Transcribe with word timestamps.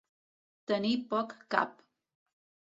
Tenir 0.71 0.95
poc 1.13 1.37
cap. 1.57 1.79